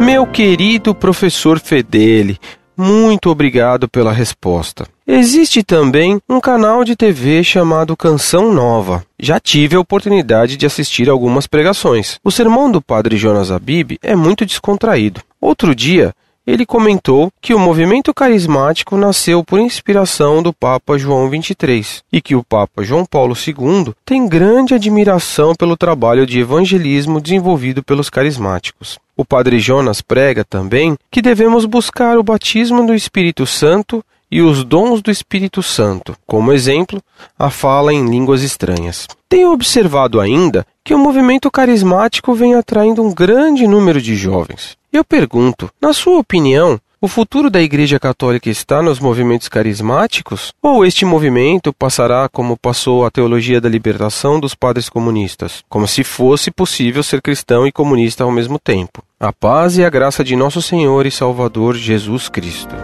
[0.00, 2.38] Meu querido professor Fedele,
[2.76, 4.86] muito obrigado pela resposta.
[5.06, 9.04] Existe também um canal de TV chamado Canção Nova.
[9.18, 12.18] Já tive a oportunidade de assistir algumas pregações.
[12.22, 15.20] O sermão do padre Jonas Abib é muito descontraído.
[15.40, 16.14] Outro dia,
[16.46, 22.34] ele comentou que o movimento carismático nasceu por inspiração do Papa João XXIII e que
[22.34, 28.98] o Papa João Paulo II tem grande admiração pelo trabalho de evangelismo desenvolvido pelos carismáticos.
[29.20, 34.00] O Padre Jonas prega também que devemos buscar o batismo do Espírito Santo
[34.30, 37.02] e os dons do Espírito Santo, como exemplo,
[37.36, 39.08] a fala em línguas estranhas.
[39.28, 44.76] Tenho observado ainda que o movimento carismático vem atraindo um grande número de jovens.
[44.92, 50.52] Eu pergunto, na sua opinião, o futuro da Igreja Católica está nos movimentos carismáticos?
[50.60, 56.02] Ou este movimento passará como passou a teologia da libertação dos padres comunistas, como se
[56.02, 59.02] fosse possível ser cristão e comunista ao mesmo tempo?
[59.20, 62.74] A paz e a graça de nosso Senhor e Salvador Jesus Cristo.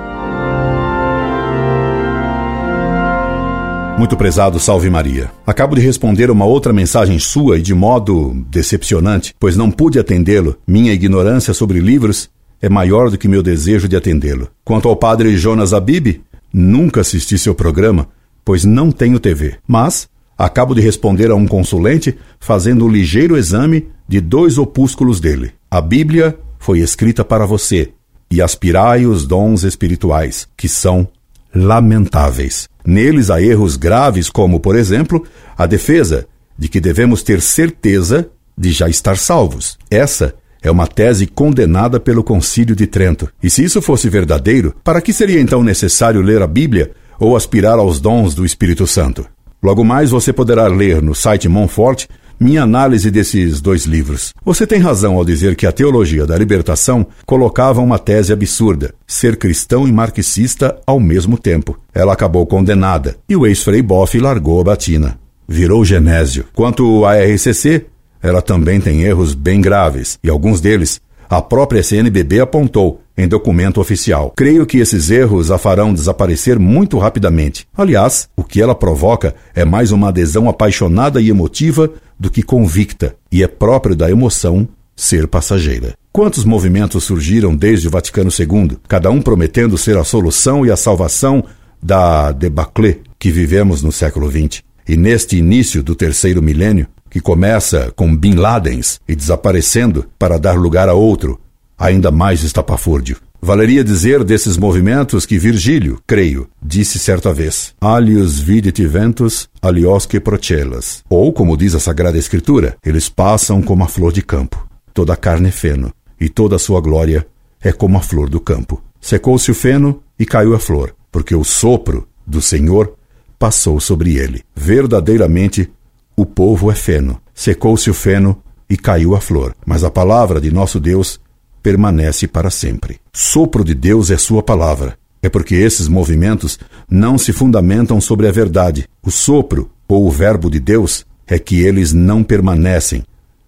[3.96, 5.30] Muito prezado, salve Maria.
[5.46, 10.56] Acabo de responder uma outra mensagem sua e de modo decepcionante, pois não pude atendê-lo.
[10.66, 12.28] Minha ignorância sobre livros
[12.64, 14.48] é maior do que meu desejo de atendê-lo.
[14.64, 18.08] Quanto ao padre Jonas Abib, nunca assisti seu programa,
[18.42, 19.56] pois não tenho TV.
[19.68, 25.52] Mas acabo de responder a um consulente fazendo um ligeiro exame de dois opúsculos dele.
[25.70, 27.92] A Bíblia foi escrita para você
[28.30, 31.06] e aspirai os dons espirituais, que são
[31.54, 32.66] lamentáveis.
[32.82, 35.22] Neles há erros graves, como, por exemplo,
[35.54, 36.26] a defesa
[36.58, 39.76] de que devemos ter certeza de já estar salvos.
[39.90, 43.28] Essa é uma tese condenada pelo Concílio de Trento.
[43.42, 47.78] E se isso fosse verdadeiro, para que seria então necessário ler a Bíblia ou aspirar
[47.78, 49.26] aos dons do Espírito Santo?
[49.62, 52.06] Logo mais você poderá ler no site Monfort
[52.40, 54.32] minha análise desses dois livros.
[54.44, 59.36] Você tem razão ao dizer que a teologia da libertação colocava uma tese absurda: ser
[59.36, 61.78] cristão e marxista ao mesmo tempo.
[61.94, 65.18] Ela acabou condenada e o ex-frei Boff largou a batina.
[65.46, 66.46] Virou genésio.
[66.54, 67.86] Quanto à RCC,
[68.24, 70.98] ela também tem erros bem graves e alguns deles
[71.28, 74.32] a própria CNBB apontou em documento oficial.
[74.34, 77.66] Creio que esses erros a farão desaparecer muito rapidamente.
[77.76, 83.14] Aliás, o que ela provoca é mais uma adesão apaixonada e emotiva do que convicta,
[83.30, 85.92] e é próprio da emoção ser passageira.
[86.10, 90.76] Quantos movimentos surgiram desde o Vaticano II, cada um prometendo ser a solução e a
[90.76, 91.44] salvação
[91.82, 94.62] da debacle que vivemos no século XX?
[94.88, 100.58] E neste início do terceiro milênio, que começa com Bin Ladens e desaparecendo para dar
[100.58, 101.38] lugar a outro,
[101.78, 103.18] ainda mais estapafúrdio.
[103.40, 111.04] Valeria dizer desses movimentos que Virgílio, creio, disse certa vez: Alius vidit ventus, aliosque procellas.
[111.08, 114.66] Ou, como diz a Sagrada Escritura, eles passam como a flor de campo.
[114.92, 117.24] Toda a carne é feno, e toda a sua glória
[117.62, 118.82] é como a flor do campo.
[119.00, 122.96] Secou-se o feno e caiu a flor, porque o sopro do Senhor
[123.38, 124.42] passou sobre ele.
[124.56, 125.70] Verdadeiramente
[126.16, 127.20] o povo é feno.
[127.34, 131.20] Secou-se o feno e caiu a flor, mas a palavra de nosso Deus
[131.62, 133.00] permanece para sempre.
[133.12, 134.96] Sopro de Deus é sua palavra.
[135.22, 136.58] É porque esses movimentos
[136.88, 138.86] não se fundamentam sobre a verdade.
[139.02, 143.04] O sopro, ou o verbo de Deus, é que eles não permanecem,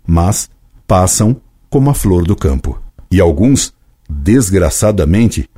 [0.06, 0.49] mas
[0.87, 1.37] passam
[1.69, 2.81] como a flor do campo.
[3.10, 3.75] E alguns,
[4.09, 5.49] desgraçadamente,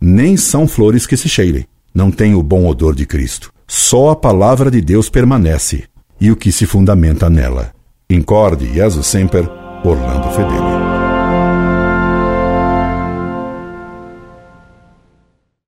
[0.00, 3.52] nem são flores que se cheirem, não têm o bom odor de Cristo.
[3.66, 5.84] Só a palavra de Deus permanece
[6.20, 7.72] e o que se fundamenta nela.
[8.10, 9.48] Incorde Jesus Semper,
[9.84, 10.87] Orlando Fedeli.